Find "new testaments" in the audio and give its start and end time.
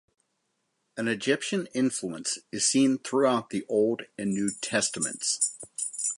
4.33-5.53